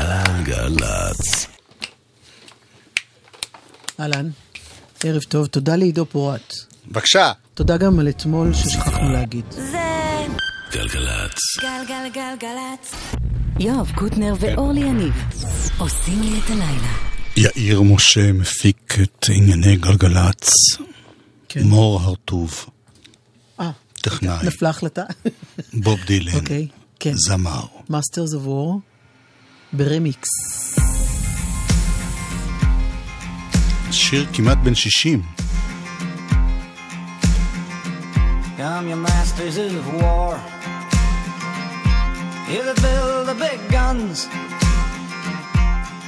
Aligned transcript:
גלגלצ. 0.00 1.46
אהלן, 4.00 4.30
ערב 5.04 5.22
טוב, 5.22 5.46
תודה 5.46 5.76
לעידו 5.76 6.06
פורט. 6.06 6.54
בבקשה. 6.88 7.32
תודה 7.54 7.76
גם 7.76 7.98
על 7.98 8.08
אתמול 8.08 8.54
ששכחנו 8.54 9.12
להגיד. 9.12 9.44
זה 9.50 9.78
גלגלצ. 10.72 11.38
גלגלגלגלצ. 11.60 12.94
יואב 13.58 13.92
קוטנר 13.94 14.34
ואורלי 14.40 14.80
יניב 14.80 15.14
עושים 15.78 16.22
לי 16.22 16.38
את 16.38 16.50
הלילה. 16.50 16.92
יאיר 17.36 17.82
משה 17.82 18.32
מפיק 18.32 18.94
את 19.02 19.26
ענייני 19.34 19.76
גלגלצ. 19.76 20.50
כן. 21.48 21.62
מור 21.62 22.00
הרטוב, 22.00 22.66
אה, 23.60 23.70
טכנאי. 24.00 24.46
נפלה 24.46 24.68
החלטה. 24.68 25.04
בוב 25.72 26.00
דילן, 26.06 26.34
אוקיי, 26.34 26.68
כן. 27.00 27.12
זמר. 27.14 27.64
Masters 27.90 28.34
of 28.34 28.46
War 28.46 28.89
ברמיקס. 29.73 30.29
שיר 33.91 34.27
כמעט 34.33 34.57
בן 34.57 34.75
60. 34.75 35.21
Come, 38.57 38.87
you 38.87 38.95
masters 38.95 39.57
of 39.57 39.85
war. 40.01 40.39
You 42.51 42.63
that 42.63 42.79
build 42.81 43.27
the 43.27 43.35
big 43.45 43.59
guns. 43.69 44.27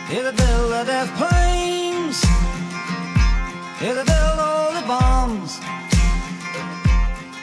You 0.09 0.23
that 0.23 0.35
build 0.37 0.71
the 0.71 0.83
death 0.85 1.11
planes. 1.19 2.17
You 3.81 3.93
that 3.97 4.07
build 4.13 4.39
all 4.47 4.71
the 4.79 4.85
bombs. 4.87 5.59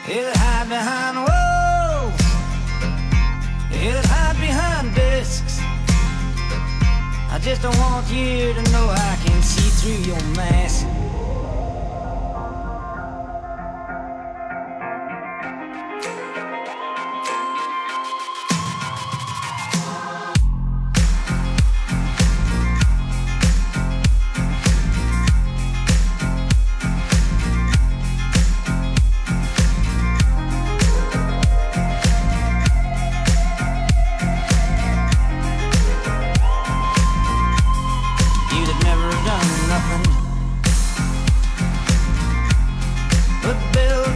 You 0.09 0.21
that 0.27 0.37
hide 0.43 0.69
behind 0.69 1.15
walls. 1.27 2.21
You 3.83 3.91
that 3.97 4.05
hide 4.05 4.37
behind 4.47 4.95
discs. 4.95 5.48
I 7.32 7.38
just 7.38 7.62
don't 7.62 7.78
want 7.78 8.10
you 8.10 8.52
to 8.54 8.62
know 8.72 8.88
I 8.90 9.16
can 9.24 9.40
see 9.40 9.70
through 9.78 10.12
your 10.12 10.20
mask. 10.34 10.89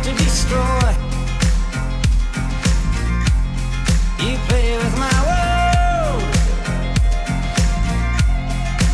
To 0.05 0.12
destroy. 0.16 0.91
You 4.20 4.36
play 4.48 4.77
with 4.77 4.96
my 4.98 5.16
world 5.28 6.22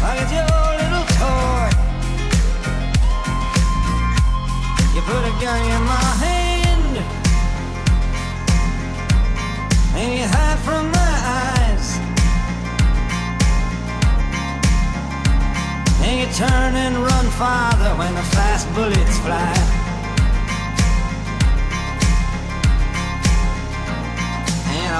like 0.02 0.20
it's 0.22 0.30
your 0.30 0.46
little 0.82 1.06
toy. 1.18 1.68
You 4.94 5.00
put 5.02 5.22
a 5.26 5.34
gun 5.42 5.60
in 5.76 5.82
my 5.82 6.10
hand 6.22 6.94
and 9.96 10.10
you 10.16 10.26
hide 10.28 10.60
from 10.60 10.92
my 10.92 11.14
eyes. 11.42 11.98
And 16.06 16.20
you 16.20 16.28
turn 16.36 16.76
and 16.76 16.96
run 16.98 17.26
farther 17.30 17.98
when 17.98 18.14
the 18.14 18.22
fast 18.22 18.72
bullets 18.76 19.18
fly. 19.18 19.79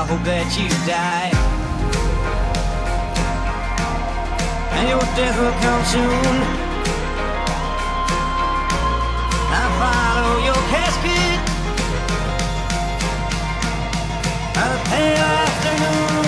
I 0.00 0.06
hope 0.06 0.24
that 0.24 0.48
you 0.56 0.66
die. 0.88 1.28
And 4.72 4.88
your 4.88 5.04
death 5.14 5.36
will 5.36 5.52
come 5.60 5.84
soon. 5.92 6.36
I 9.52 9.64
follow 9.78 10.40
your 10.48 10.60
casket. 10.72 11.40
The 14.54 14.78
pale 14.88 15.28
afternoon. 15.44 16.19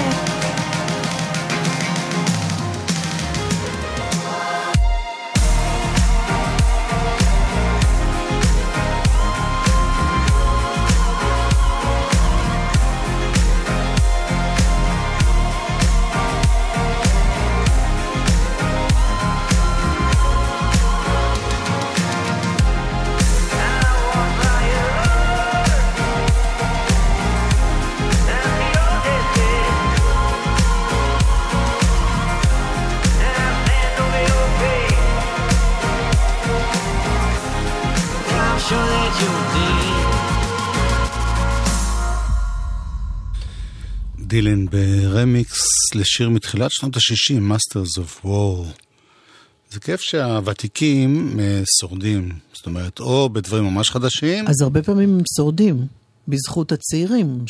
דילן 44.32 44.66
ברמיקס 44.66 45.60
לשיר 45.94 46.30
מתחילת 46.30 46.70
שנות 46.70 46.96
ה-60, 46.96 47.52
Masters 47.52 47.98
of 47.98 48.24
War. 48.24 48.66
זה 49.70 49.80
כיף 49.80 50.00
שהוותיקים 50.00 51.40
אה, 51.40 51.62
שורדים, 51.80 52.28
זאת 52.52 52.66
אומרת, 52.66 53.00
או 53.00 53.28
בדברים 53.28 53.64
ממש 53.64 53.90
חדשים, 53.90 54.48
אז 54.48 54.60
הרבה 54.62 54.82
פעמים 54.82 55.14
הם 55.14 55.20
שורדים 55.36 55.86
בזכות 56.28 56.72
הצעירים 56.72 57.44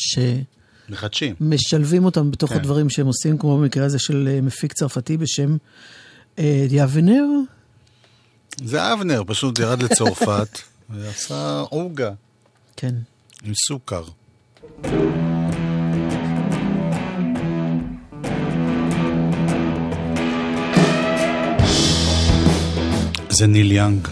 מחדשים. 0.89 1.35
שמשלבים 1.39 2.05
אותם 2.05 2.31
בתוך 2.31 2.51
כן. 2.51 2.57
הדברים 2.57 2.91
שהם 2.91 3.07
עושים, 3.07 3.39
כמו 3.39 3.59
במקרה 3.59 3.85
הזה 3.85 3.99
של 3.99 4.29
אה, 4.33 4.41
מפיק 4.41 4.73
צרפתי 4.73 5.17
בשם 5.17 5.57
אה, 6.39 6.67
יבנר. 6.71 7.25
זה 8.65 8.93
אבנר, 8.93 9.23
פשוט 9.27 9.59
ירד 9.59 9.83
לצרפת 9.83 10.59
ועשה 10.91 11.61
עוגה 11.71 12.11
כן. 12.77 12.95
עם 13.45 13.53
סוכר. 13.67 14.05
זה 23.32 23.48
ניל 23.48 23.72
יאנג. 23.72 24.08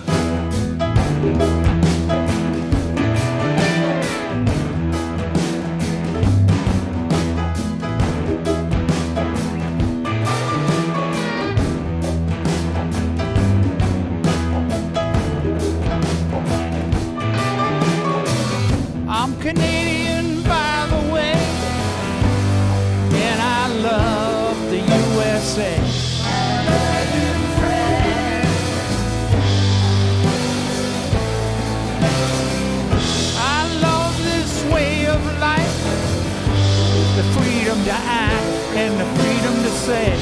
Say. 39.90 40.19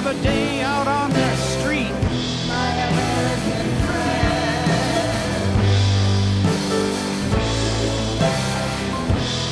another 0.00 0.22
day 0.22 0.62
out 0.62 0.86
on 0.86 1.10
the 1.10 1.36
street. 1.36 1.92
My 2.48 2.70
American 2.88 3.66
friend. 3.84 4.70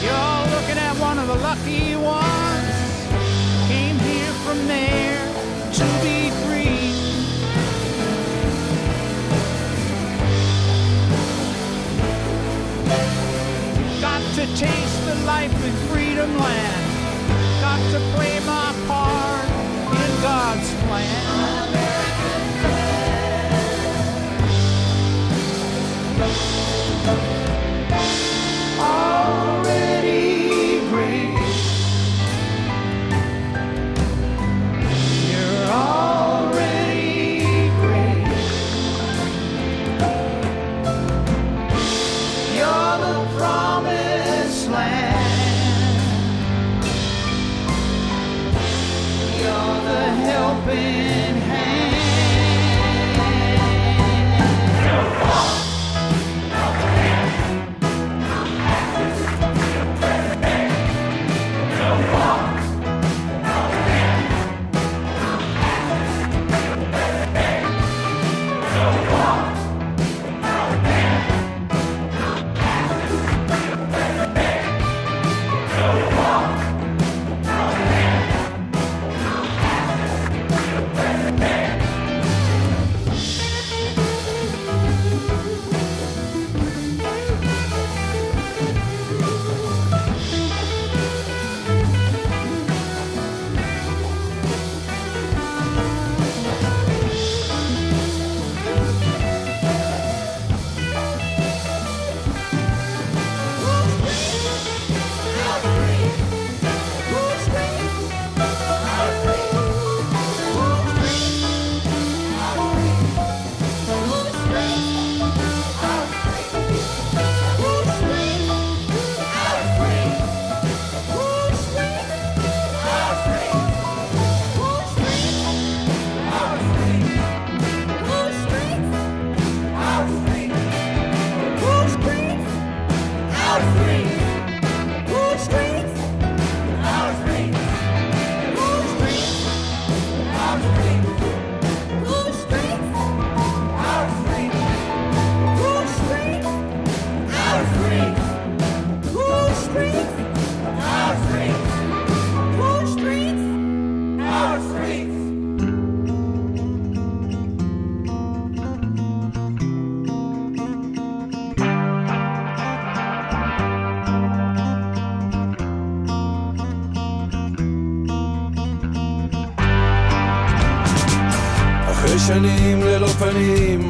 You're 0.02 0.44
looking 0.56 0.78
at 0.78 0.96
one 0.98 1.18
of 1.18 1.26
the 1.26 1.34
lucky 1.34 1.96
ones. 1.96 2.76
Came 3.68 3.98
here 3.98 4.32
from 4.44 4.66
there 4.66 5.26
to 5.78 5.84
be 6.02 6.30
free. 6.44 6.94
Got 14.00 14.22
to 14.36 14.46
taste 14.56 15.04
the 15.04 15.14
life 15.26 15.52
in 15.66 15.72
freedom 15.90 16.38
land. 16.38 16.84
Got 17.60 17.80
to 17.92 18.00
play 18.16 18.40
my 18.46 18.72
part. 18.86 19.17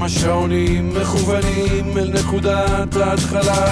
השעונים 0.09 0.95
מכוונים 0.95 1.99
אל 1.99 2.13
נקודת 2.19 2.97
ההתחלה. 2.97 3.67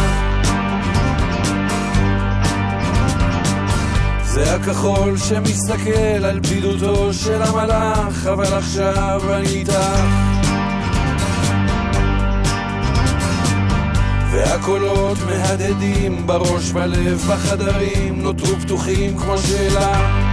זה 4.25 4.55
הכחול 4.55 5.17
שמסתכל 5.17 6.25
על 6.25 6.41
בדידותו 6.41 7.13
של 7.13 7.43
המלאך, 7.43 8.27
אבל 8.27 8.55
עכשיו 8.55 9.21
אני 9.35 9.49
איתך. 9.49 9.73
והקולות 14.33 15.19
מהדהדים 15.27 16.27
בראש, 16.27 16.71
בלב, 16.71 17.19
בחדרים, 17.19 18.23
נותרו 18.23 18.57
פתוחים 18.61 19.19
כמו 19.19 19.39
שאלה. 19.39 20.26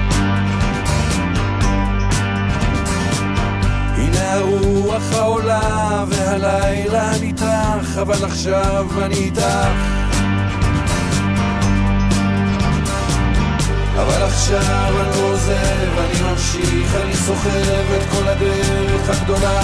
הנה 4.14 4.34
הרוח 4.34 5.14
העולה 5.14 6.04
והלילה 6.08 7.14
איתך, 7.16 7.98
אבל 8.02 8.26
עכשיו 8.26 8.88
אני 9.02 9.16
איתך. 9.16 9.42
אבל 13.96 14.24
עכשיו 14.24 14.94
אני 15.02 15.22
לא 15.22 15.32
עוזב, 15.32 16.00
אני 16.00 16.32
ממשיך, 16.32 16.96
אני 17.04 17.16
סוחב 17.16 17.94
את 17.98 18.04
כל 18.12 18.28
הדרך 18.28 19.10
הגדולה. 19.10 19.62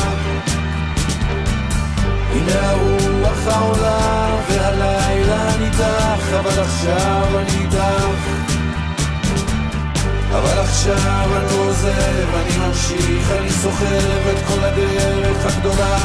הנה 2.32 2.70
הרוח 2.70 3.48
העולה 3.48 4.36
והלילה 4.50 5.54
איתך, 5.62 6.34
אבל 6.40 6.62
עכשיו 6.62 7.40
אני 7.40 7.64
איתך. 7.64 8.49
אבל 10.32 10.60
עכשיו 10.60 11.30
אני 11.38 11.58
עוזב, 11.58 12.36
אני 12.36 12.68
ממשיך, 12.68 13.32
אני 13.32 13.50
סוחב 13.50 14.28
את 14.32 14.38
כל 14.48 14.64
הדרך 14.64 15.46
הגדולה. 15.46 15.98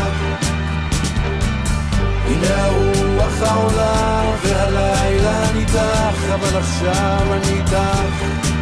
הנה 2.26 2.64
הרוח 2.64 3.42
העולה 3.42 4.22
והלילה 4.42 5.50
איתך, 5.54 6.34
אבל 6.34 6.58
עכשיו 6.58 7.32
אני 7.32 7.60
איתך. 7.60 8.53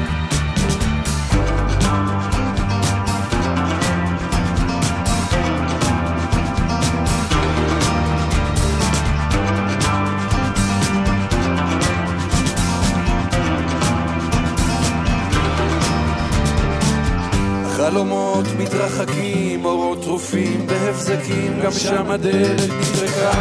חלומות 17.90 18.46
מתרחקים, 18.58 19.64
אורות 19.64 20.02
טרופים 20.02 20.66
בהבזקים, 20.66 21.60
גם 21.64 21.72
שם 21.72 22.10
הדלת 22.10 22.60
נטרקה. 22.60 23.32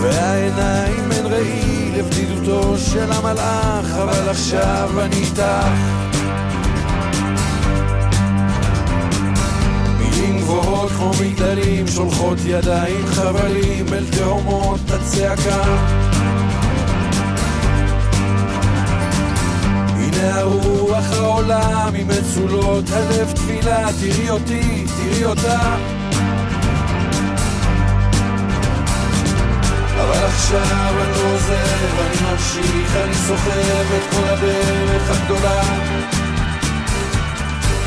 והעיניים 0.00 1.10
הן 1.12 1.26
ראי 1.26 1.92
לבדידותו 1.98 2.78
של 2.78 3.12
המלאך, 3.12 3.90
אבל 4.02 4.28
עכשיו 4.28 4.90
אני 5.00 5.16
איתך. 5.16 5.42
מילים 9.98 10.38
גבוהות 10.40 10.90
כמו 10.90 11.10
מגדלים, 11.20 11.88
שולחות 11.88 12.38
ידיים 12.44 13.06
חבלים 13.06 13.86
אל 13.92 14.04
תהומות 14.10 14.80
הצעקה. 14.90 16.03
הרוח 21.04 21.18
העולה 21.20 21.88
ממצולות 21.92 22.84
הלב 22.92 23.32
תפילה, 23.32 23.86
תראי 24.00 24.30
אותי, 24.30 24.84
תראי 24.96 25.24
אותה. 25.24 25.76
אבל 30.00 30.24
עכשיו 30.26 30.94
אני 31.02 31.32
עוזב, 31.32 32.00
אני 32.00 32.32
ממשיך, 32.32 32.96
אני 33.04 33.14
סוחב 33.14 33.92
את 33.96 34.14
כל 34.14 34.28
הדרך 34.28 35.10
הגדולה. 35.10 35.62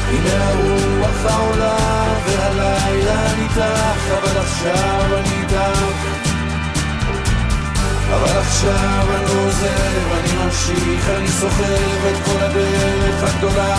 הנה 0.09 0.49
הרוח 0.49 1.25
העולה 1.25 2.05
והלילה 2.25 3.35
ניתח, 3.39 3.97
אבל 4.17 4.37
עכשיו 4.37 5.17
אני 5.17 5.41
איתך. 5.41 6.16
אבל 8.13 8.37
עכשיו 8.39 9.05
אני 9.15 9.25
לא 9.25 9.45
עוזב, 9.47 10.11
אני 10.19 10.45
ממשיך, 10.45 11.09
אני 11.09 11.27
סוחב 11.27 12.05
את 12.09 12.25
כל 12.25 12.43
הדרך 12.43 13.23
הגדולה. 13.23 13.75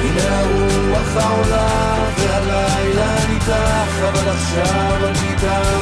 הנה 0.00 0.38
הרוח 0.38 1.16
העולה 1.16 1.96
והלילה 2.16 3.16
ניתח, 3.28 3.92
אבל 4.08 4.28
עכשיו 4.28 5.06
אני 5.06 5.28
איתך. 5.30 5.78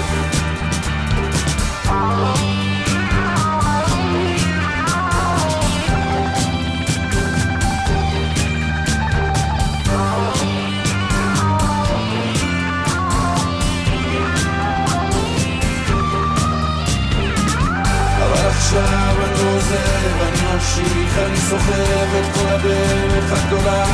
עכשיו 18.66 19.16
אני 19.24 19.54
עוזב, 19.54 20.22
אני 20.22 20.54
ממשיך, 20.54 21.18
אני 21.18 21.36
סוחב 21.36 22.14
את 22.18 22.34
כל 22.34 22.48
הדרך 22.48 23.32
הגדולה. 23.32 23.84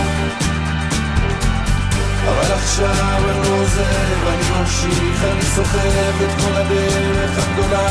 אבל 2.29 2.52
עכשיו 2.55 3.31
אני 3.31 3.49
עוזב, 3.49 4.26
אני 4.26 4.61
ממשיך, 4.61 5.25
אני 5.25 5.43
סוחב 5.43 6.23
את 6.23 6.43
כל 6.43 6.52
הדרך 6.55 7.38
הגדולה. 7.38 7.88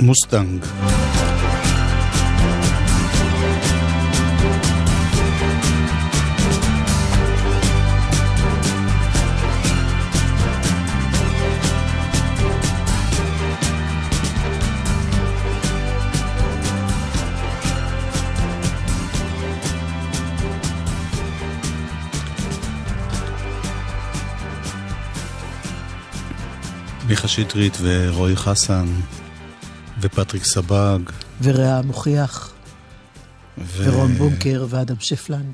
מוסטנג. 0.00 0.64
מיכה 27.24 27.34
שטרית 27.34 27.78
ורועי 27.80 28.36
חסן 28.36 28.86
ופטריק 30.00 30.44
סבג. 30.44 30.98
ורעה 31.42 31.82
מוכיח. 31.82 32.52
ו... 33.58 33.84
ורון 33.84 34.12
בונקר 34.12 34.66
ואדם 34.68 34.94
שפלן. 35.00 35.52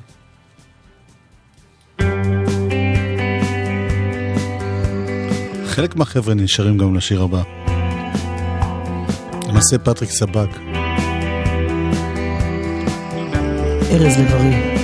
חלק 5.66 5.96
מהחבר'ה 5.96 6.34
נשארים 6.34 6.78
גם 6.78 6.96
לשיר 6.96 7.22
הבא. 7.22 7.42
למעשה 9.48 9.78
פטריק 9.78 10.10
סבג. 10.10 10.46
ארז 13.92 14.18
לב-ארי. 14.18 14.79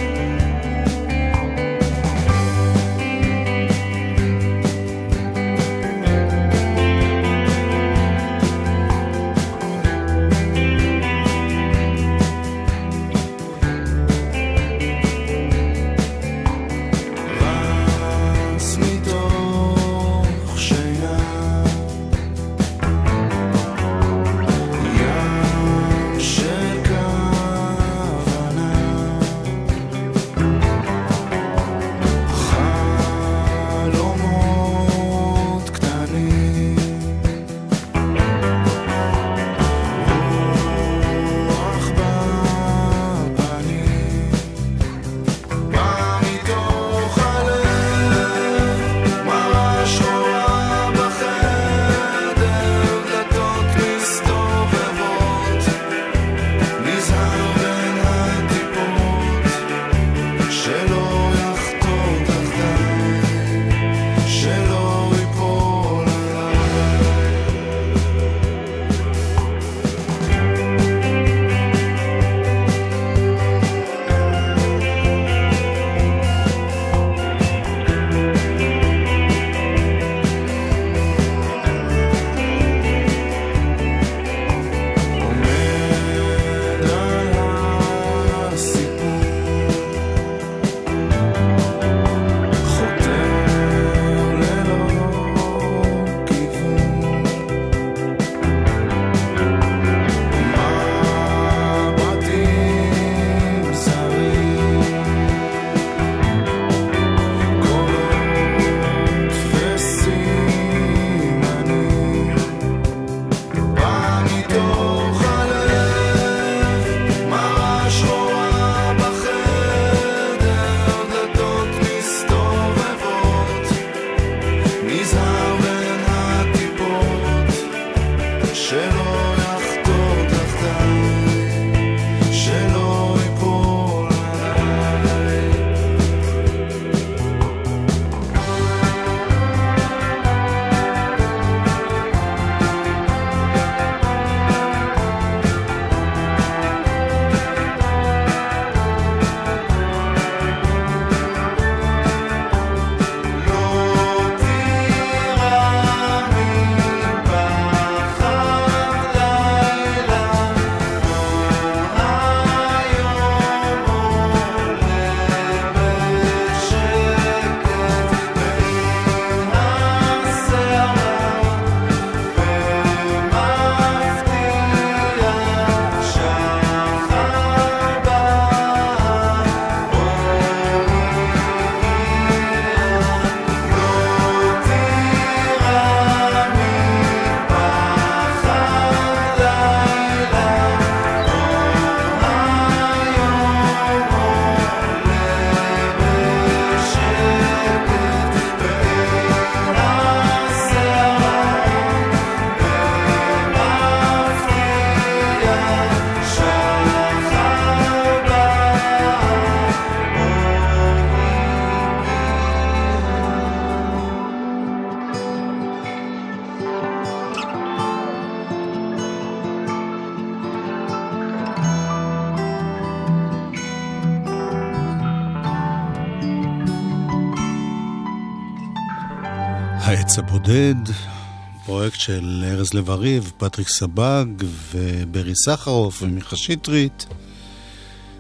של 232.07 232.45
ארז 232.47 232.75
לב-אריב, 232.75 233.33
פטריק 233.39 233.69
סבג 233.69 234.27
וברי 234.73 235.33
סחרוף 235.35 236.03
ומיכה 236.03 236.37
שטרית 236.37 237.07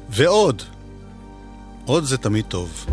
ועוד. 0.09 0.63
עוד 1.85 2.05
זה 2.05 2.19
תמיד 2.19 2.45
טוב. 2.45 2.87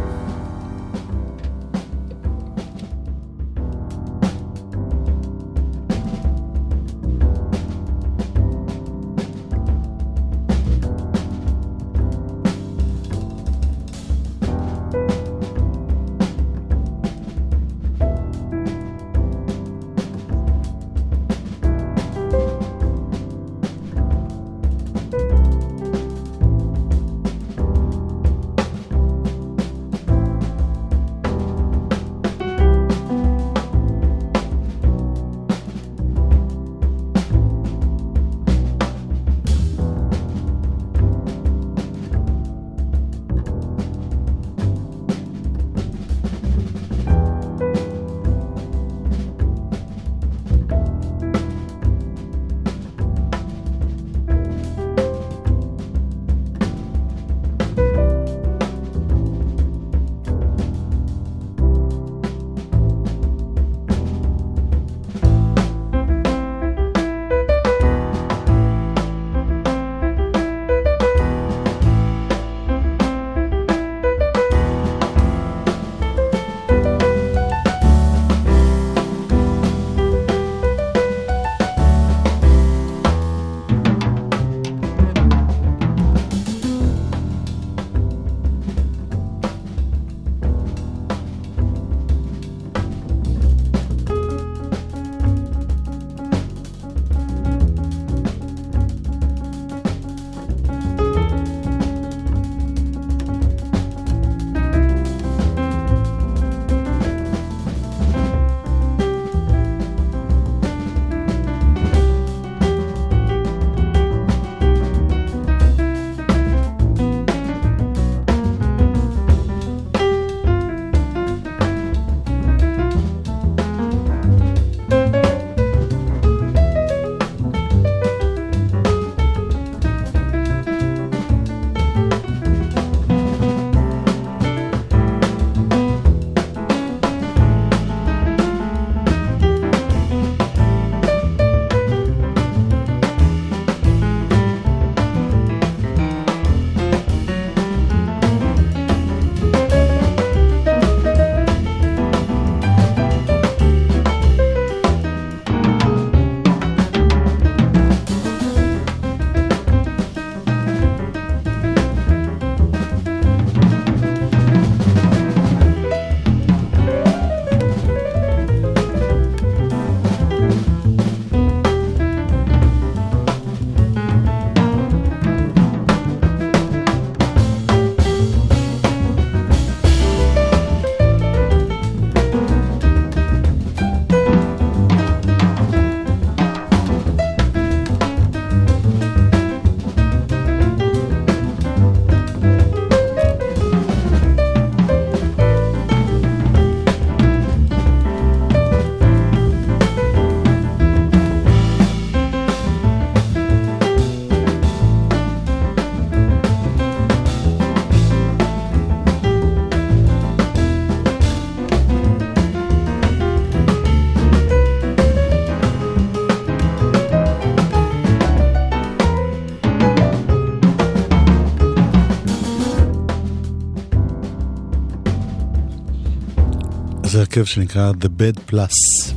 הרכב 227.23 227.45
שנקרא 227.45 227.91
The 228.01 228.05
Bad 228.05 228.51
Plus. 228.51 229.12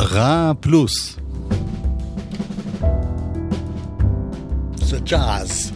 רע 0.00 0.52
פלוס. 0.60 1.16
זה 4.76 4.98
ג'אז. 4.98 5.72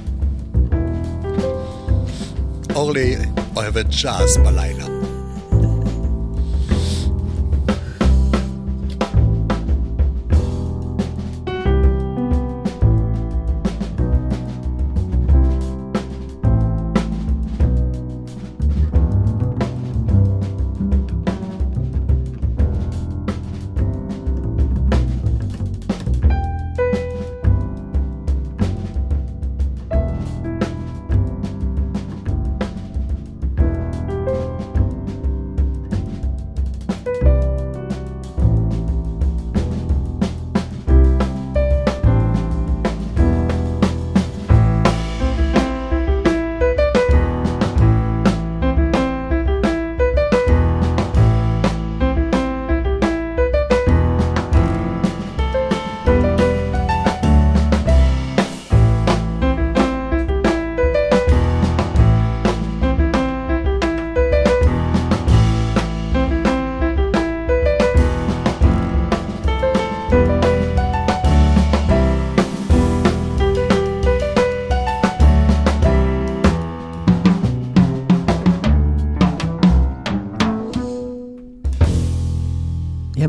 אורלי 2.75 3.17
אוהבת 3.57 3.87
ג'אז 4.03 4.37
בלילה. 4.45 4.94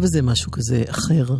בזה 0.06 0.22
משהו 0.22 0.52
כזה 0.52 0.84
אחר. 0.89 1.36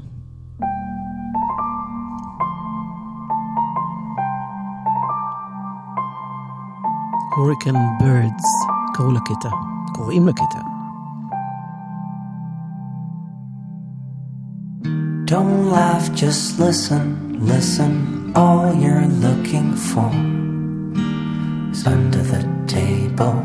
הוריקן 7.38 7.74
בירדס, 8.00 8.44
קראו 8.94 9.12
לקטע, 9.12 9.50
קוראים 9.96 10.28
לקטע. 10.28 10.60
Don't 15.28 15.72
laugh, 15.76 16.06
just 16.16 16.60
listen, 16.60 17.06
listen. 17.52 17.94
All 18.36 18.66
you're 18.84 19.10
looking 19.26 19.70
for 19.90 20.12
is 21.74 21.82
under 21.96 22.24
the 22.34 22.42
table, 22.76 23.38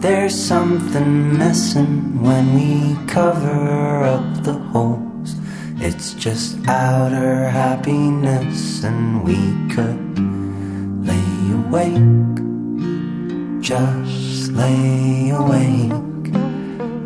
There's 0.00 0.38
something 0.40 1.36
missing 1.36 2.22
when 2.22 2.54
we 2.54 2.96
cover 3.08 4.04
up 4.04 4.44
the 4.44 4.52
holes, 4.52 5.34
it's 5.80 6.14
just 6.14 6.56
outer 6.68 7.48
happiness, 7.48 8.84
and 8.84 9.24
we 9.24 9.34
could 9.74 10.18
lay 11.04 11.50
awake, 11.50 12.38
just 13.60 14.52
lay 14.52 15.30
awake. 15.30 16.32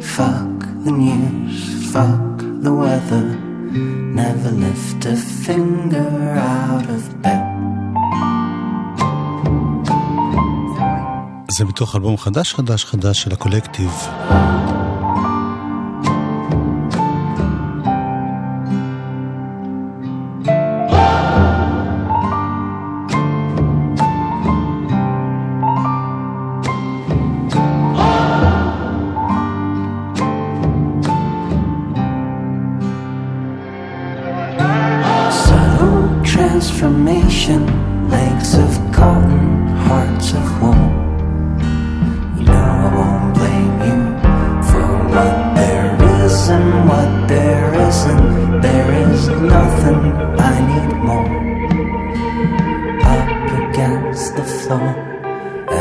Fuck 0.02 0.60
the 0.84 0.92
news, 0.92 1.90
fuck 1.94 2.38
the 2.38 2.74
weather. 2.74 3.24
Never 3.72 4.50
lift 4.50 5.06
a 5.06 5.16
finger 5.16 6.36
out 6.36 6.90
of 6.90 7.22
bed. 7.22 7.41
זה 11.62 11.66
מתוך 11.68 11.96
אלבום 11.96 12.18
חדש 12.18 12.54
חדש 12.54 12.84
חדש 12.84 13.22
של 13.22 13.32
הקולקטיב. 13.32 13.90
What 46.92 47.28
there 47.28 47.68
isn't. 47.88 48.60
There 48.66 48.90
is 49.08 49.20
nothing 49.28 50.00
I 50.50 50.54
need 50.70 50.90
more. 51.08 51.32
Up 53.16 53.30
against 53.64 54.36
the 54.38 54.46
floor, 54.60 54.90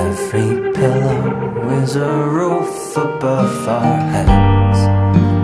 every 0.05 0.51
pillow 0.79 1.21
is 1.81 1.95
a 1.95 2.15
roof 2.37 2.97
above 2.97 3.67
our 3.67 3.99
heads. 4.13 5.40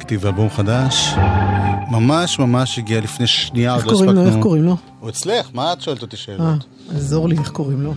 קולקטיב 0.00 0.26
אלבום 0.26 0.50
חדש. 0.50 1.14
ממש 1.90 2.38
ממש 2.38 2.78
הגיע 2.78 3.00
לפני 3.00 3.26
שנייה, 3.26 3.74
עוד 3.74 3.84
לא 3.84 3.92
לו? 3.92 4.10
איך 4.10 4.18
הספקנו. 4.20 4.42
קוראים 4.42 4.62
לו? 4.62 4.76
הוא 5.00 5.10
אצלך, 5.10 5.48
מה 5.54 5.72
את 5.72 5.80
שואלת 5.80 6.02
אותי 6.02 6.16
אה, 6.16 6.20
שאלות? 6.20 6.64
עזור 6.96 7.28
לי, 7.28 7.38
איך 7.38 7.50
קוראים 7.50 7.82
לו? 7.82 7.94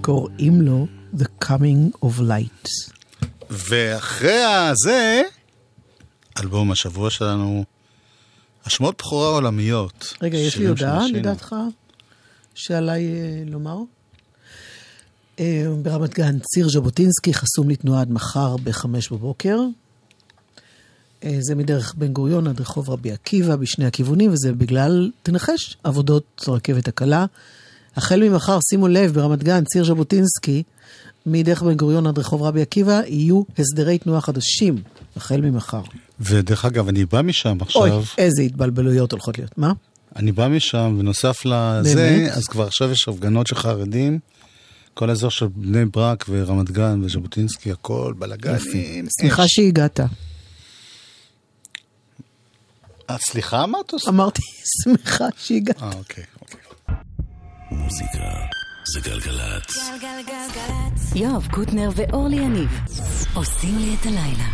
קוראים 0.00 0.62
לו 0.62 0.86
The 1.16 1.44
Coming 1.44 2.04
of 2.04 2.20
Light. 2.20 2.92
ואחרי 3.50 4.42
הזה, 4.44 5.22
אלבום 6.42 6.72
השבוע 6.72 7.10
שלנו, 7.10 7.64
השמעות 8.64 8.98
בכורה 8.98 9.28
עולמיות. 9.28 10.14
רגע, 10.22 10.38
יש 10.38 10.56
לי 10.56 10.66
הודעה. 10.66 11.08
לדעתך, 11.08 11.54
שעליי 12.54 13.04
אה, 13.04 13.42
לומר? 13.46 13.76
אה, 15.40 15.66
ברמת 15.82 16.14
גן, 16.14 16.38
ציר 16.38 16.68
ז'בוטינסקי 16.68 17.34
חסום 17.34 17.70
לתנועה 17.70 18.00
עד 18.00 18.10
מחר 18.10 18.56
בחמש 18.64 19.12
בבוקר. 19.12 19.58
אה, 21.24 21.36
זה 21.40 21.54
מדרך 21.54 21.94
בן 21.96 22.12
גוריון 22.12 22.46
עד 22.46 22.60
רחוב 22.60 22.90
רבי 22.90 23.12
עקיבא 23.12 23.56
בשני 23.56 23.86
הכיוונים, 23.86 24.32
וזה 24.32 24.52
בגלל, 24.52 25.10
תנחש, 25.22 25.76
עבודות 25.84 26.44
הרכבת 26.46 26.88
הקלה. 26.88 27.26
החל 27.96 28.28
ממחר, 28.28 28.58
שימו 28.70 28.88
לב, 28.88 29.14
ברמת 29.14 29.42
גן, 29.42 29.64
ציר 29.64 29.84
ז'בוטינסקי, 29.84 30.62
מדרך 31.26 31.62
בן 31.62 31.74
גוריון 31.74 32.06
עד 32.06 32.18
רחוב 32.18 32.42
רבי 32.42 32.62
עקיבא, 32.62 33.00
יהיו 33.06 33.42
הסדרי 33.58 33.98
תנועה 33.98 34.20
חדשים, 34.20 34.82
החל 35.16 35.40
ממחר. 35.40 35.82
ודרך 36.20 36.64
אגב, 36.64 36.88
אני 36.88 37.04
בא 37.04 37.22
משם 37.22 37.58
אוי, 37.74 37.90
עכשיו, 37.90 38.04
איזה 38.18 38.42
התבלבלויות 38.42 39.12
הולכות 39.12 39.38
להיות. 39.38 39.58
מה? 39.58 39.72
אני 40.16 40.32
בא 40.32 40.48
משם, 40.48 40.96
ונוסף 40.98 41.44
לזה, 41.44 41.94
באמת? 41.94 42.30
אז 42.30 42.44
כבר 42.44 42.66
עכשיו 42.66 42.90
יש 42.90 43.08
הפגנות 43.08 43.46
של 43.46 43.54
חרדים, 43.54 44.18
כל 44.94 45.10
האזור 45.10 45.30
של 45.30 45.46
בני 45.56 45.84
ברק 45.84 46.24
ורמת 46.28 46.70
גן 46.70 47.00
וז'בוטינסקי, 47.04 47.72
הכל 47.72 48.14
בלאגנים. 48.18 49.06
סליחה 49.20 49.44
שהגעת. 49.46 50.00
אה, 53.12 53.18
סליחה, 53.18 53.66
מה 53.66 53.78
את 53.86 53.92
עושה? 53.92 54.10
אמרתי, 54.10 54.42
שמחה 54.82 55.24
שהגעת. 55.36 55.82
אה, 55.82 55.90
אוקיי. 55.98 56.24
אוקיי. 56.40 56.60
מוזיקה 57.70 58.24
זה 58.94 59.00
גלגלצ. 59.00 59.76
גלגלגלצ. 60.00 61.14
יואב 61.14 61.46
קוטנר 61.50 61.90
ואורלי 61.96 62.36
יניב 62.36 62.70
עושים 63.34 63.78
לי 63.78 63.96
את 64.00 64.06
הלילה. 64.06 64.48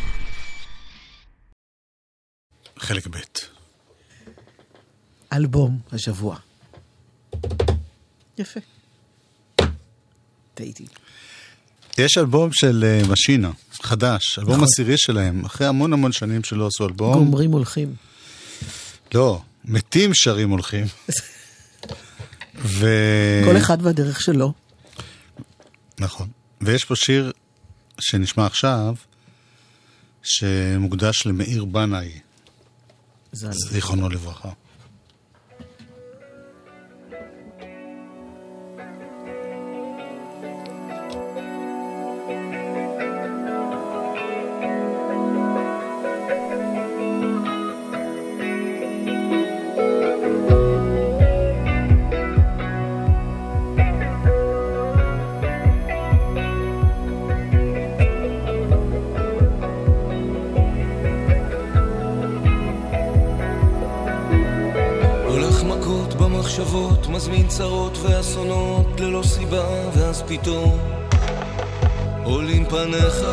חלק 2.79 3.07
ב'. 3.07 3.17
אלבום 5.33 5.79
השבוע. 5.93 6.37
יפה. 8.39 8.61
טעיתי. 10.55 10.87
יש 11.99 12.19
אלבום 12.19 12.51
של 12.53 12.85
אה, 12.85 13.09
משינה, 13.09 13.51
חדש, 13.83 14.39
אלבום 14.39 14.63
עשירי 14.65 14.95
שלהם, 14.97 15.45
אחרי 15.45 15.67
המון 15.67 15.93
המון 15.93 16.13
שנים 16.13 16.45
שלא 16.45 16.67
עשו 16.67 16.87
אלבום. 16.87 17.15
גומרים 17.15 17.53
הולכים. 17.53 18.09
לא, 19.15 19.43
מתים 19.65 20.11
שרים 20.15 20.51
הולכים. 20.51 20.87
ו... 22.57 22.87
כל 23.45 23.57
אחד 23.57 23.79
והדרך 23.83 24.21
שלו. 24.21 24.53
נכון. 25.99 26.29
ויש 26.61 26.85
פה 26.85 26.97
שיר 26.97 27.33
שנשמע 28.01 28.47
עכשיו, 28.47 28.95
שמוקדש 30.23 31.27
למאיר 31.27 31.65
בנאי, 31.65 32.21
ז"ל. 33.33 33.53
זיכרונו 33.53 34.09
לברכה. 34.09 34.51
מזמין 67.19 67.49
צרות 67.49 67.99
ואסונות 68.03 69.01
ללא 69.01 69.23
סיבה, 69.23 69.65
ואז 69.95 70.23
פתאום 70.27 70.79
עולים 72.25 72.65
פניך. 72.65 73.25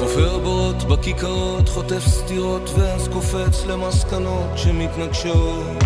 חופר 0.00 0.38
בורות 0.38 0.84
בכיכרות, 0.84 1.68
חוטף 1.68 2.06
סטירות, 2.06 2.70
ואז 2.78 3.08
קופץ 3.08 3.66
למסקנות 3.66 4.50
שמתנגשות 4.56 5.84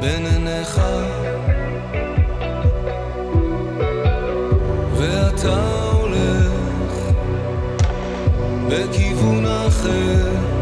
בין 0.00 0.26
עיניך. 0.26 0.80
ואתה 4.96 5.90
הולך 5.92 6.52
בכיוון 8.68 9.46
אחר. 9.46 10.59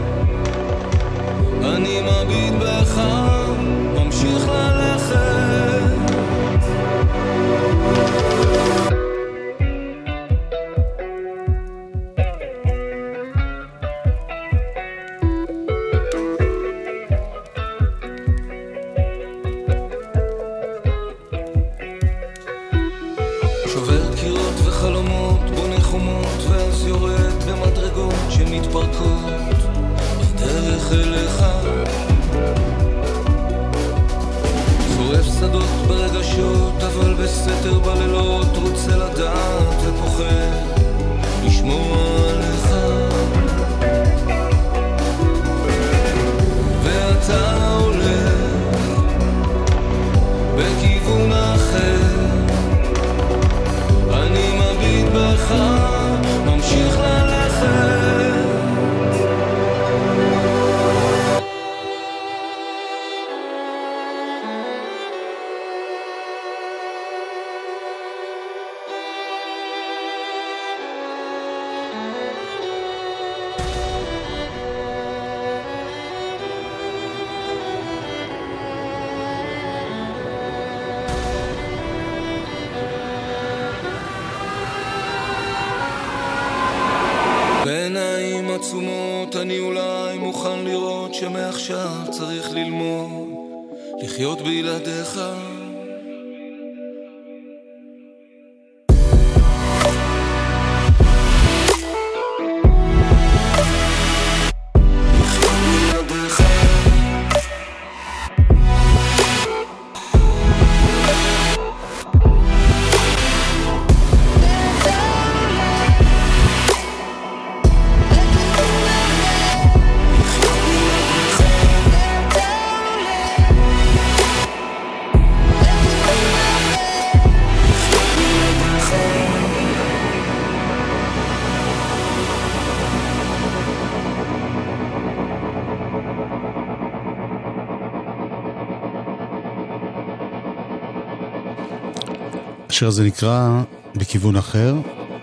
השיר 142.79 142.88
הזה 142.88 143.05
נקרא 143.05 143.62
בכיוון 143.95 144.37
אחר, 144.37 144.75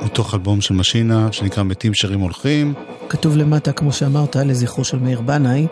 מתוך 0.02 0.34
אלבום 0.34 0.62
של 0.62 0.74
משינה, 0.74 1.32
שנקרא 1.32 1.64
מתים 1.64 1.94
שרים 1.94 2.20
הולכים. 2.20 2.74
כתוב 3.10 3.38
למטה, 3.38 3.72
כמו 3.72 3.92
שאמרת, 3.92 4.36
לזכרו 4.36 4.84
של 4.84 5.00
מאיר 5.00 5.22
בנאי, 5.22 5.68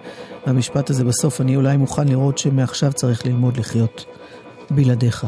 והמשפט 0.46 0.89
הזה 0.89 1.04
בסוף, 1.04 1.41
אני 1.41 1.56
אולי 1.56 1.78
מוכן 1.78 2.08
לראות 2.08 2.38
שמעכשיו 2.38 2.93
צריך 2.93 3.26
ללמוד 3.26 3.58
לחיות 3.58 4.06
בלעדיך. 4.72 5.26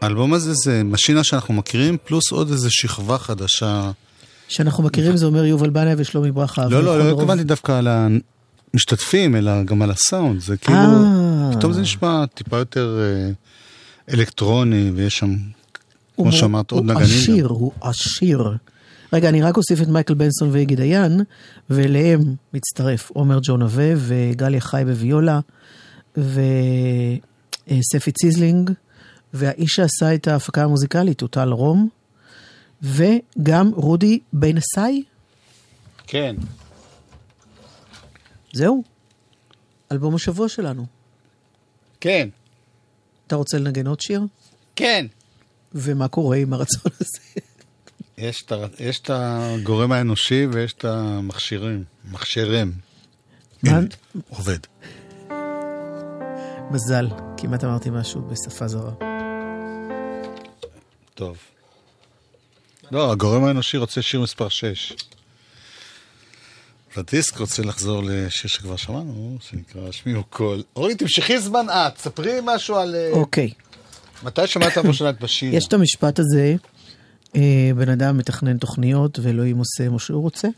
האלבום 0.00 0.34
הזה 0.34 0.52
זה 0.54 0.82
משינה 0.84 1.24
שאנחנו 1.24 1.54
מכירים, 1.54 1.96
פלוס 2.04 2.32
עוד 2.32 2.50
איזה 2.50 2.68
שכבה 2.70 3.18
חדשה. 3.18 3.90
שאנחנו 4.48 4.84
מכירים 4.84 5.16
זה 5.16 5.26
אומר 5.26 5.44
יובל 5.44 5.70
בנאי 5.70 5.94
ושלומי 5.96 6.32
ברכה. 6.32 6.66
לא, 6.68 6.84
לא, 6.84 6.98
לא 6.98 7.10
התכוונתי 7.10 7.44
דווקא 7.44 7.72
על 7.72 7.88
המשתתפים, 8.74 9.36
אלא 9.36 9.62
גם 9.62 9.82
על 9.82 9.90
הסאונד. 9.90 10.40
זה 10.40 10.56
כאילו, 10.56 10.78
אה. 10.78 11.50
פתאום 11.52 11.72
זה 11.72 11.80
נשמע 11.80 12.26
טיפה 12.34 12.56
יותר 12.56 12.98
אה, 13.00 13.32
אלקטרוני, 14.12 14.90
ויש 14.94 15.18
שם, 15.18 15.34
כמו 16.16 16.24
הוא- 16.24 16.30
שאמרת, 16.30 16.70
עוד 16.70 16.84
הוא 16.84 16.90
נגנים. 16.94 17.08
גם. 17.08 17.14
עשיר, 17.22 17.46
הוא 17.46 17.72
עשיר. 17.80 18.56
רגע, 19.12 19.28
אני 19.28 19.42
רק 19.42 19.56
אוסיף 19.56 19.82
את 19.82 19.88
מייקל 19.88 20.14
בנסון 20.14 20.48
ואיגי 20.52 20.76
דיין, 20.76 21.20
ואליהם 21.70 22.20
מצטרף 22.54 23.10
עומר 23.10 23.38
ג'ון 23.42 23.60
נווה 23.60 23.92
וגליה 23.96 24.60
חי 24.60 24.82
בוויולה, 24.86 25.40
וספי 26.16 28.12
ציזלינג, 28.12 28.70
והאיש 29.34 29.70
שעשה 29.74 30.14
את 30.14 30.28
ההפקה 30.28 30.64
המוזיקלית 30.64 31.20
הוא 31.20 31.28
טל 31.28 31.48
רום, 31.48 31.88
וגם 32.82 33.70
רודי 33.74 34.18
בן 34.32 34.56
עשאי. 34.56 35.02
כן. 36.06 36.36
זהו, 38.52 38.82
אלבום 39.92 40.14
השבוע 40.14 40.48
שלנו. 40.48 40.86
כן. 42.00 42.28
אתה 43.28 43.36
רוצה 43.36 43.58
לנגן 43.58 43.86
עוד 43.86 44.00
שיר? 44.00 44.20
כן. 44.76 45.06
ומה 45.74 46.08
קורה 46.08 46.36
עם 46.36 46.52
הרצון 46.52 46.92
הזה? 47.00 47.40
יש 48.18 48.42
את 48.42 48.52
יש 48.80 49.00
את 49.00 49.10
הגורם 49.14 49.92
האנושי 49.92 50.46
ויש 50.52 50.72
את 50.72 50.84
המכשירים, 50.84 51.84
מכשירים. 52.10 52.72
מה? 53.62 53.70
אין, 53.70 53.88
עובד. 54.28 54.58
מזל, 56.70 57.08
כמעט 57.36 57.64
אמרתי 57.64 57.90
משהו 57.90 58.20
בשפה 58.22 58.68
זרה. 58.68 58.92
טוב. 61.14 61.38
לא, 62.90 63.12
הגורם 63.12 63.44
האנושי 63.44 63.76
רוצה 63.76 64.02
שיר 64.02 64.20
מספר 64.20 64.48
6. 64.48 64.92
והדיסק 66.96 67.38
רוצה 67.38 67.62
לחזור 67.62 68.02
לשיר 68.04 68.50
שכבר 68.50 68.76
שמענו, 68.76 69.36
שנקרא 69.40 69.92
שמי 69.92 70.12
הוא 70.12 70.24
קול. 70.30 70.62
אורי, 70.76 70.94
תמשכי 70.94 71.40
זמן 71.40 71.66
את, 71.70 71.98
ספרי 71.98 72.38
משהו 72.44 72.76
על... 72.76 72.94
אה, 72.94 73.10
אוקיי, 73.12 73.50
מתי 74.22 74.46
שמעת 74.46 74.72
פעם 74.72 74.86
ראשונה 74.86 75.10
את 75.10 75.20
בשירה? 75.20 75.56
יש 75.56 75.66
את 75.66 75.72
המשפט 75.72 76.18
הזה, 76.18 76.54
אה, 77.36 77.70
בן 77.76 77.88
אדם 77.88 78.18
מתכנן 78.18 78.58
תוכניות 78.58 79.18
ואלוהים 79.22 79.58
עושה 79.58 79.88
מה 79.88 79.98
שהוא 79.98 80.22
רוצה. 80.22 80.48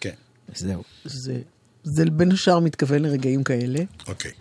כן, 0.00 0.14
זהו. 0.54 0.82
זה, 1.04 1.40
זה 1.84 2.04
בין 2.10 2.32
השאר 2.32 2.60
מתכוון 2.60 3.02
לרגעים 3.02 3.44
כאלה. 3.44 3.80
אוקיי. 4.08 4.32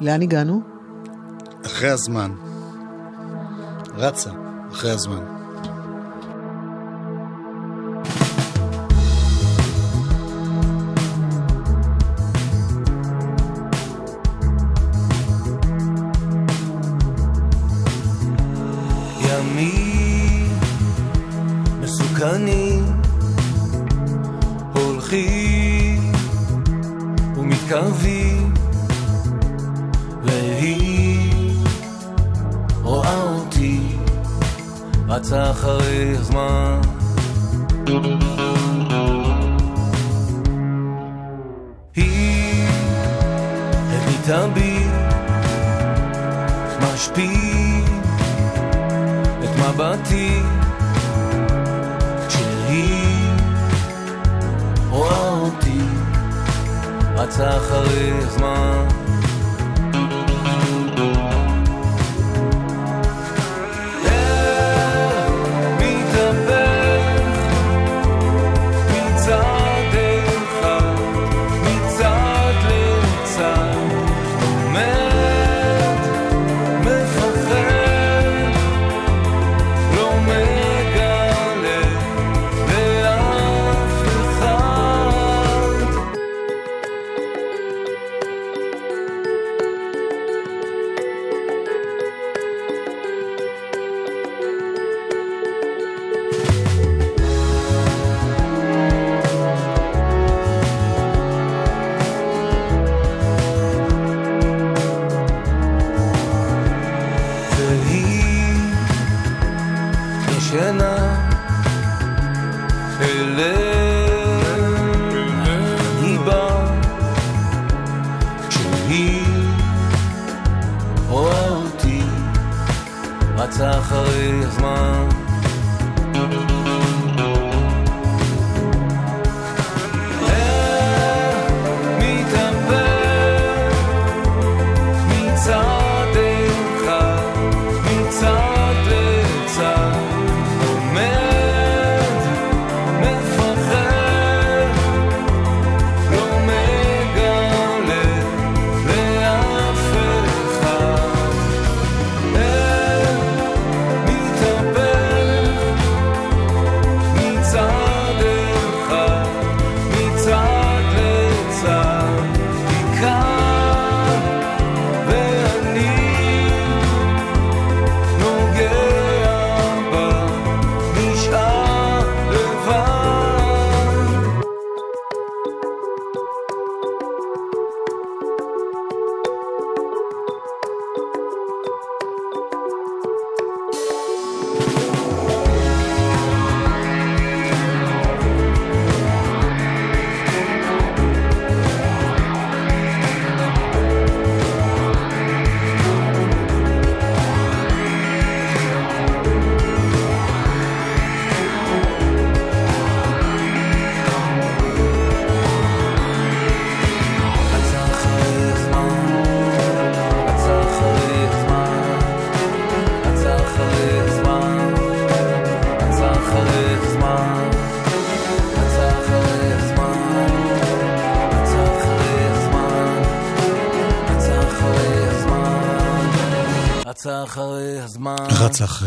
לאן 0.00 0.22
הגענו? 0.22 0.60
אחרי 1.66 1.90
הזמן. 1.90 2.30
רצה, 3.96 4.30
אחרי 4.72 4.90
הזמן. 4.90 5.37
רצה 57.38 57.56
אחרי 57.56 58.10
הזמן 58.12 58.97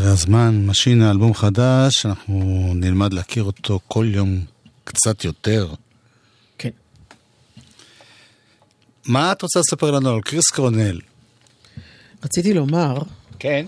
אחרי 0.01 0.11
הזמן, 0.11 0.65
משינה, 0.65 1.11
אלבום 1.11 1.33
חדש, 1.33 2.05
אנחנו 2.05 2.71
נלמד 2.75 3.13
להכיר 3.13 3.43
אותו 3.43 3.79
כל 3.87 4.07
יום 4.09 4.39
קצת 4.83 5.23
יותר. 5.23 5.73
כן. 6.57 6.69
מה 9.05 9.31
את 9.31 9.41
רוצה 9.41 9.59
לספר 9.59 9.91
לנו 9.91 10.09
על 10.09 10.21
קריס 10.21 10.49
קרונל? 10.49 10.99
רציתי 12.23 12.53
לומר, 12.53 12.97
כן. 13.39 13.65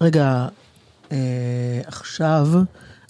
רגע, 0.00 0.46
אה, 1.12 1.80
עכשיו 1.86 2.48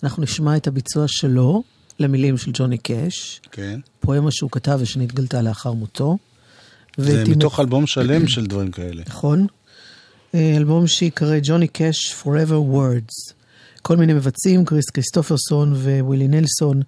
אנחנו 0.03 0.23
נשמע 0.23 0.57
את 0.57 0.67
הביצוע 0.67 1.05
שלו 1.09 1.63
למילים 1.99 2.39
של 2.39 2.51
ג'וני 2.55 2.79
קאש, 2.79 3.41
כן. 3.53 3.81
פואמה 4.01 4.31
שהוא 4.31 4.51
כתב 4.51 4.79
ושנתגלתה 4.81 5.43
לאחר 5.43 5.73
מותו. 5.73 6.19
זה 6.97 7.25
מתוך 7.29 7.61
אלבום 7.61 7.87
שלם 7.87 8.29
של 8.29 8.47
דברים 8.47 8.71
כאלה. 8.71 9.03
נכון. 9.07 9.47
אה, 10.35 10.57
אלבום 10.57 10.87
שיקרא 10.87 11.37
ג'וני 11.43 11.69
קאש 11.69 12.15
Forever 12.23 12.75
Words. 12.75 13.35
כל 13.83 13.97
מיני 13.97 14.13
מבצעים, 14.13 14.65
קריס 14.65 14.91
קריסטופרסון 14.91 15.73
ווילי 15.73 16.29
נלסון, 16.29 16.83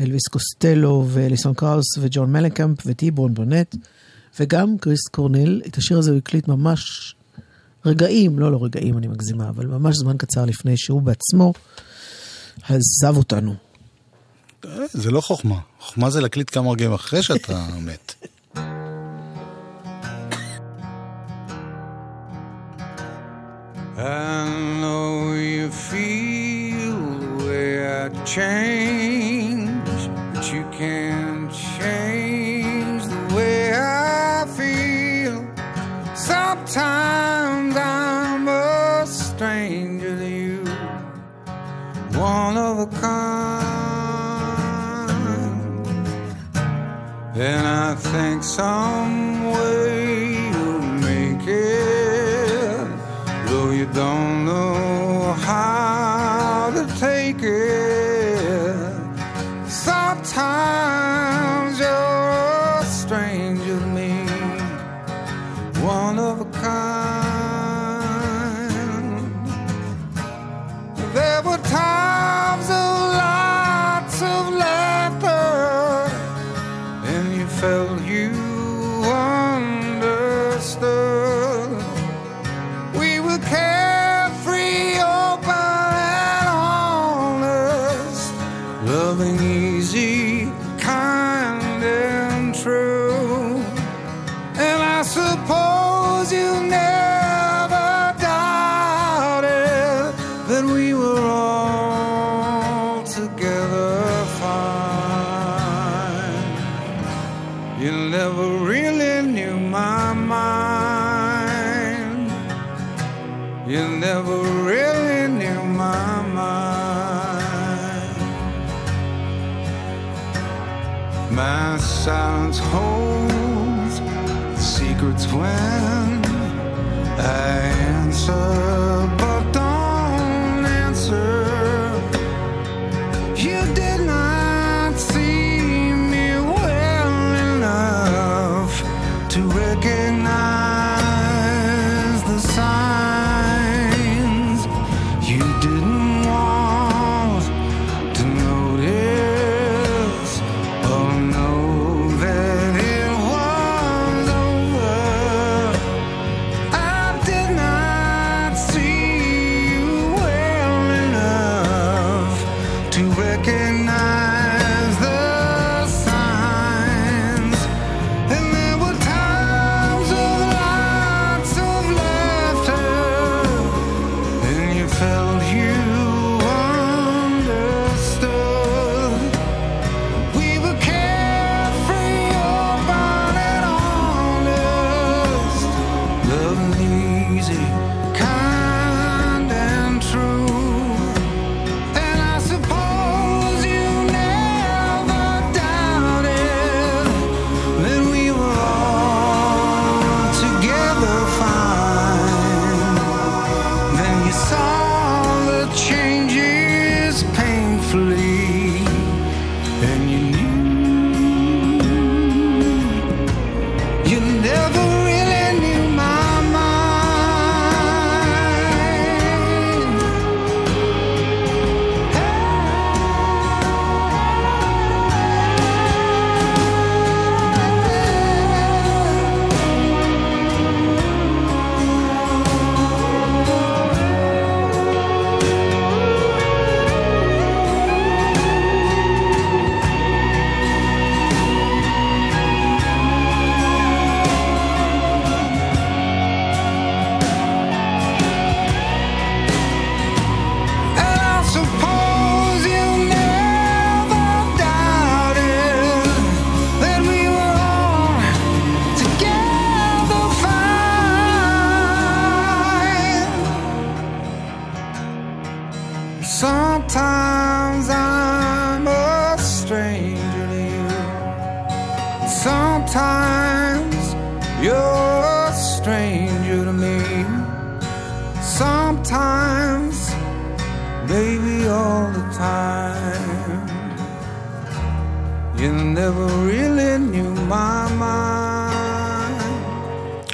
אלוויס 0.00 0.28
קוסטלו 0.28 1.06
ואליסון 1.08 1.54
קראוס 1.54 1.86
וג'ון 2.00 2.32
מלנקאמפ 2.32 2.78
וטי 2.86 3.10
בון 3.10 3.34
ברנט, 3.34 3.76
וגם 4.40 4.78
קריס 4.78 5.08
קורנל, 5.10 5.62
את 5.66 5.76
השיר 5.76 5.98
הזה 5.98 6.10
הוא 6.10 6.18
הקליט 6.18 6.48
ממש 6.48 7.14
רגעים, 7.86 8.38
לא 8.38 8.52
לא 8.52 8.58
רגעים, 8.64 8.98
אני 8.98 9.06
מגזימה, 9.06 9.48
אבל 9.48 9.66
ממש 9.66 9.96
זמן 9.96 10.16
קצר 10.16 10.44
לפני 10.44 10.76
שהוא 10.76 11.02
בעצמו 11.02 11.52
עזב 12.62 13.16
אותנו. 13.16 13.54
אה, 14.64 14.70
זה 14.92 15.10
לא 15.10 15.20
חוכמה, 15.20 15.58
חוכמה 15.80 16.10
זה 16.10 16.20
להקליט 16.20 16.50
כמה 16.50 16.70
רגעים 16.70 16.92
אחרי 16.92 17.22
שאתה 17.22 17.66
מת. 17.86 18.14
I 23.98 24.46
know 24.78 25.32
you 25.32 25.70
feel 25.70 26.98
the 27.18 27.46
way 27.46 28.04
I 28.04 28.10
change, 28.26 29.88
but 30.34 30.52
you 30.52 30.68
can't 30.70 31.50
change 31.50 33.06
the 33.06 33.34
way 33.34 33.72
I 33.74 34.44
feel. 34.54 35.48
Sometimes 36.14 37.74
I'm 37.74 38.46
a 38.46 39.06
stranger 39.06 40.14
to 40.14 40.28
you, 40.28 40.62
one 42.18 42.58
of 42.58 42.80
a 42.80 42.86
kind. 43.00 43.46
And 47.34 47.66
I 47.66 47.94
think 47.94 48.42
some 48.42 49.25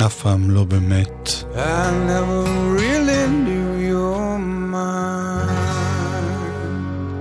אף 0.06 0.22
פעם 0.22 0.50
לא 0.50 0.64
באמת. 0.64 1.28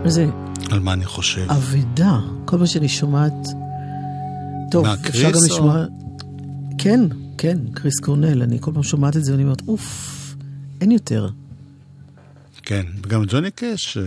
זה... 0.05 0.25
על 0.71 0.79
מה 0.79 0.93
אני 0.93 1.05
חושב? 1.05 1.51
אבידה. 1.51 2.19
כל 2.45 2.57
מה 2.57 2.67
שאני 2.67 2.89
שומעת... 2.89 3.47
טוב, 4.71 4.85
אפשר 4.85 5.31
גם 5.31 5.39
לשמוע... 5.45 5.85
כן, 6.77 6.99
כן, 7.37 7.57
קריס 7.73 7.99
קורנל. 7.99 8.41
אני 8.41 8.57
כל 8.59 8.71
פעם 8.73 8.83
שומעת 8.83 9.17
את 9.17 9.23
זה 9.23 9.31
ואני 9.31 9.43
אומרת, 9.43 9.61
אוף, 9.67 10.35
אין 10.81 10.91
יותר. 10.91 11.29
כן, 12.63 12.85
וגם 13.03 13.23
ג'וני 13.27 13.51
קאש... 13.51 13.97
אה, 13.97 14.03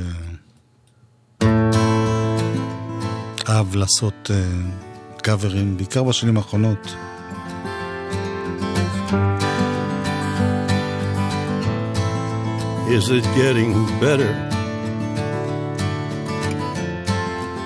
אהב 3.50 3.76
לעשות 3.76 4.32
אה, 4.34 4.44
קאברים, 5.22 5.78
בעיקר 5.78 6.04
בשנים 6.04 6.38
האחרונות. 6.38 6.96
Is 12.90 13.12
it 13.12 13.24
getting 13.36 13.72
better? 14.00 14.34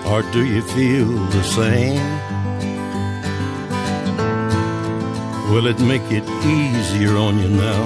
Or 0.05 0.21
do 0.35 0.41
you 0.45 0.61
feel 0.75 1.09
the 1.37 1.43
same? 1.43 2.03
Will 5.49 5.67
it 5.67 5.79
make 5.79 6.07
it 6.11 6.27
easier 6.45 7.15
on 7.15 7.39
you 7.39 7.47
now? 7.47 7.83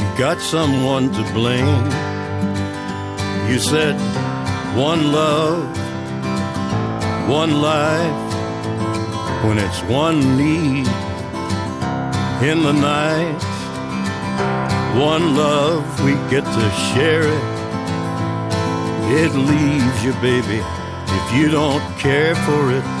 You 0.00 0.08
got 0.18 0.40
someone 0.40 1.12
to 1.12 1.22
blame. 1.34 1.84
You 3.50 3.58
said 3.58 3.96
one 4.75 5.11
love, 5.11 5.77
one 7.29 7.61
life, 7.61 8.33
when 9.45 9.57
it's 9.57 9.81
one 9.83 10.37
need 10.37 10.87
in 12.41 12.63
the 12.63 12.73
night 12.73 13.51
one 14.95 15.37
love, 15.37 16.03
we 16.03 16.11
get 16.29 16.43
to 16.43 16.71
share 16.93 17.21
it. 17.21 17.43
It 19.23 19.33
leaves 19.33 20.03
you, 20.03 20.11
baby, 20.19 20.61
if 21.07 21.33
you 21.33 21.49
don't 21.49 21.81
care 21.97 22.35
for 22.35 22.71
it. 22.73 23.00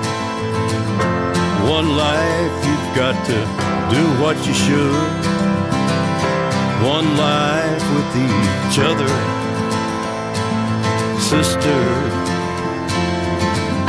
one 1.77 1.89
life. 1.95 2.55
You've 2.67 2.91
got 3.03 3.15
to 3.31 3.37
do 3.95 4.03
what 4.21 4.37
you 4.45 4.53
should. 4.53 5.21
One 6.95 7.09
life 7.15 7.85
with 7.95 8.11
each 8.27 8.77
other, 8.89 9.13
sisters, 11.31 12.13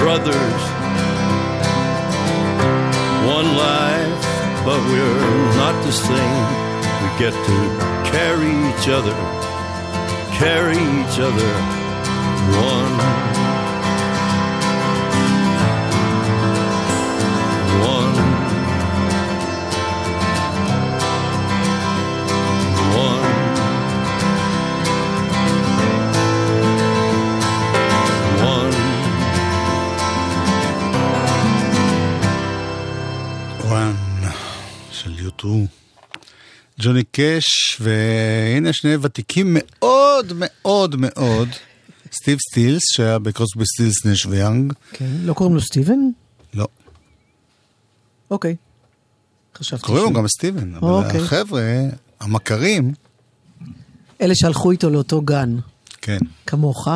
brothers. 0.02 0.62
One 3.36 3.48
life, 3.68 4.22
but 4.66 4.80
we're 4.90 5.54
not 5.62 5.76
the 5.86 5.94
same. 6.08 6.46
We 7.00 7.08
get 7.24 7.34
to 7.48 7.56
carry 8.12 8.52
each 8.70 8.88
other 8.88 9.16
carry 10.42 10.74
each 10.74 11.18
other 11.20 11.52
one. 12.58 12.98
One. 12.98 13.31
יוטו. 35.44 35.66
ג'וני 36.80 37.04
קאש, 37.04 37.44
והנה 37.80 38.72
שני 38.72 38.96
ותיקים 38.96 39.56
מאוד 39.58 40.32
מאוד 40.36 40.96
מאוד. 40.96 41.48
סטיב 42.12 42.38
סטילס, 42.50 42.82
שהיה 42.92 43.18
בקרוסבי 43.18 43.64
סטילס 43.66 44.06
נש 44.06 44.26
ויאנג. 44.26 44.72
כן, 44.92 45.10
לא 45.22 45.32
קוראים 45.34 45.54
לו 45.54 45.60
סטיבן? 45.60 45.98
לא. 46.54 46.66
אוקיי. 48.30 48.56
חשבתי 49.56 49.82
קוראים 49.82 50.04
לו 50.04 50.12
גם 50.12 50.28
סטיבן, 50.28 50.74
אבל 50.74 50.88
אוקיי. 50.88 51.20
החבר'ה, 51.20 51.62
המכרים, 52.20 52.92
אלה 54.20 54.34
שהלכו 54.34 54.70
איתו 54.70 54.90
לאותו 54.90 55.20
גן, 55.20 55.56
כן. 56.02 56.18
כמוך, 56.46 56.88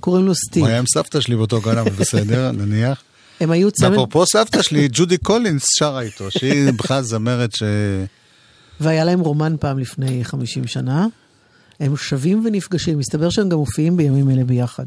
קוראים 0.00 0.26
לו 0.26 0.34
סטיב. 0.34 0.62
הוא 0.62 0.68
היה 0.68 0.78
עם 0.78 0.84
סבתא 0.94 1.20
שלי 1.20 1.36
באותו 1.36 1.60
גן, 1.60 1.78
אבל 1.78 1.90
בסדר, 1.90 2.52
נניח. 2.58 3.02
הם 3.40 3.50
היו 3.50 3.70
צמד, 3.70 3.90
ואפרופו 3.90 4.26
סבתא 4.26 4.62
שלי, 4.62 4.88
ג'ודי 4.92 5.18
קולינס 5.18 5.64
שרה 5.78 6.00
איתו, 6.00 6.30
שהיא 6.30 6.72
בכלל 6.78 7.02
זמרת 7.02 7.56
ש... 7.56 7.62
והיה 8.80 9.04
להם 9.04 9.20
רומן 9.20 9.56
פעם 9.60 9.78
לפני 9.78 10.24
50 10.24 10.66
שנה. 10.66 11.06
הם 11.80 11.96
שבים 11.96 12.42
ונפגשים, 12.46 12.98
מסתבר 12.98 13.30
שהם 13.30 13.48
גם 13.48 13.58
מופיעים 13.58 13.96
בימים 13.96 14.30
אלה 14.30 14.44
ביחד. 14.44 14.86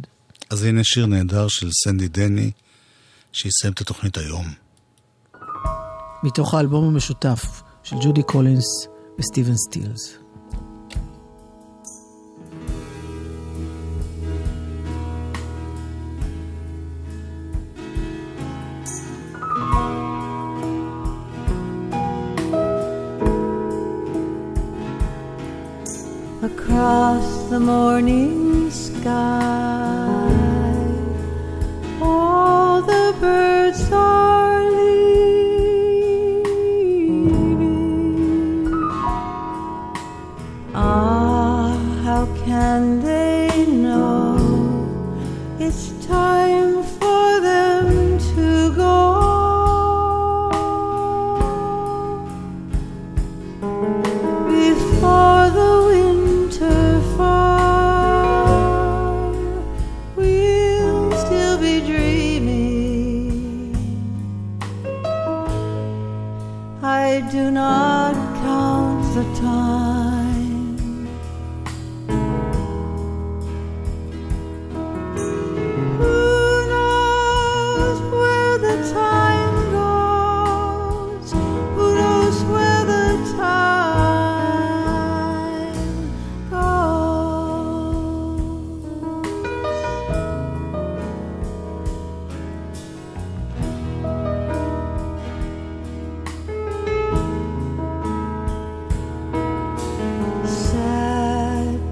אז 0.49 0.63
הנה 0.63 0.83
שיר 0.83 1.05
נהדר 1.05 1.47
של 1.47 1.69
סנדי 1.83 2.07
דני, 2.07 2.51
שיסיים 3.31 3.73
את 3.73 3.81
התוכנית 3.81 4.17
היום. 4.17 4.45
מתוך 6.23 6.53
האלבום 6.53 6.85
המשותף 6.85 7.61
של 7.83 7.95
ג'ודי 8.03 8.23
קולינס 8.23 8.87
וסטיבן 9.19 9.55
סטילס. 9.55 10.18
need 28.09 28.38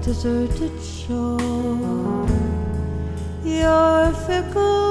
deserted 0.08 0.72
shore. 0.82 2.26
Your 3.44 4.10
fickle 4.26 4.87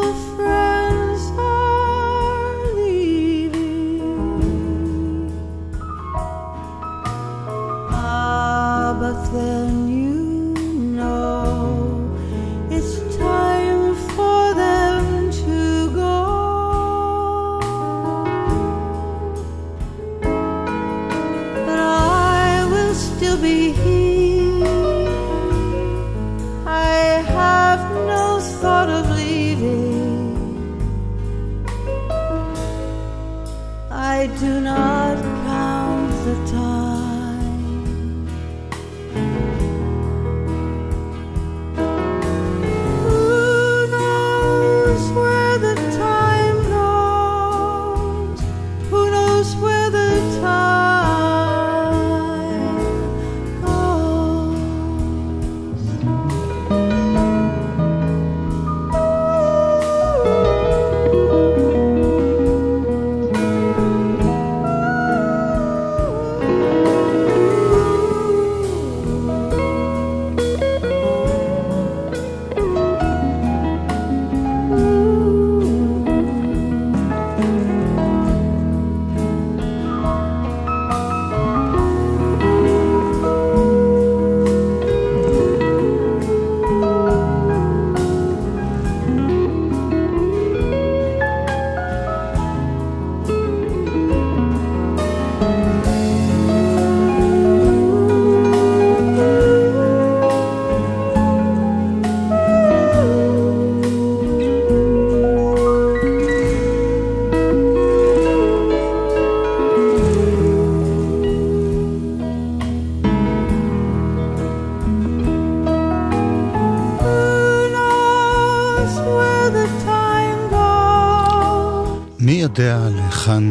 להיכן 123.28 123.44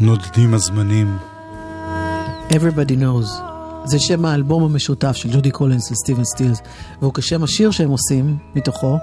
נודדים 0.00 0.54
הזמנים? 0.54 1.16
Everybody 2.50 2.94
knows. 3.00 3.42
זה 3.84 3.98
שם 3.98 4.24
האלבום 4.24 4.62
המשותף 4.62 5.16
של 5.16 5.28
ג'ודי 5.32 5.50
קולינס 5.50 5.90
וסטיבן 5.90 6.24
סטילס, 6.24 6.62
והוא 7.00 7.14
כשם 7.14 7.42
השיר 7.42 7.70
שהם 7.70 7.90
עושים 7.90 8.36
מתוכו, 8.54 8.98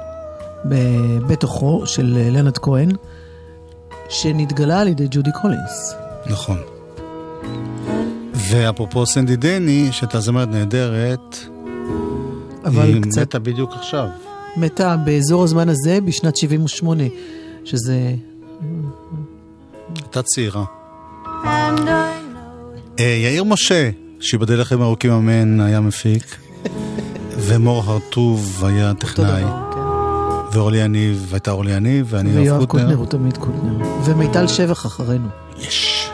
בתוכו 1.28 1.82
של 1.86 2.18
אה, 2.18 2.30
לנרד 2.30 2.58
כהן, 2.58 2.90
שנתגלה 4.10 4.82
על 4.82 4.88
ידי 4.88 5.08
ג'ודי 5.12 5.32
קולינס. 5.42 5.94
נכון. 6.30 6.58
ואפרופו 8.34 9.06
סנדי 9.06 9.36
דני, 9.36 9.88
שהייתה 9.92 10.20
זמרת 10.20 10.48
נהדרת, 10.48 11.38
אבל 12.66 12.86
היא 12.86 13.02
קצת 13.02 13.22
מתה 13.22 13.40
בדיוק 13.40 13.74
עכשיו. 13.74 14.10
מתה 14.58 14.98
באזור 14.98 15.44
הזמן 15.44 15.70
הזה 15.70 16.02
בשנת 16.02 16.36
78, 16.36 17.04
שזה... 17.66 18.16
הייתה 20.18 20.30
צעירה. 20.30 20.64
And 21.44 21.80
I 21.80 21.84
know 21.86 23.00
אה, 23.00 23.06
יאיר 23.24 23.44
משה, 23.44 23.90
שיבדל 24.20 24.60
לכם 24.60 24.82
ארוכים 24.82 25.12
אמן, 25.12 25.60
היה 25.60 25.80
מפיק, 25.80 26.38
ומור 27.48 27.84
הרטוב 27.86 28.64
היה 28.66 28.94
טכנאי, 28.94 29.44
כן. 29.44 29.50
ואורלי 30.52 30.78
יניב 30.78 31.30
הייתה 31.32 31.52
אורלי 31.52 31.72
יניב, 31.72 32.08
ואני 32.10 32.30
ויואב 32.30 32.46
יואב 32.46 32.66
קוטנר 32.66 32.84
קוטנר. 32.84 32.98
הוא 32.98 33.06
תמיד 33.06 33.38
קוטנר. 33.38 33.88
ומיטל 34.06 34.48
שבח 34.48 34.86
אחרינו. 34.86 35.28
יש. 35.60 36.10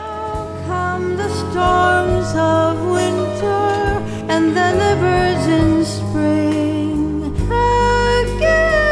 come 0.68 1.16
the 1.22 1.30
storms 1.40 2.30
of 2.54 2.74
winter 2.96 3.72
and 4.32 4.44
then 4.56 4.74
the 4.84 4.94
birds 5.04 5.46
in 5.58 5.70
spring 5.96 6.98
again. 8.24 8.82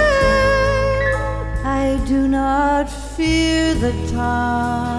I 1.82 1.84
do 2.12 2.20
not 2.28 2.86
fear 3.14 3.74
the 3.84 3.92
time. 4.16 4.89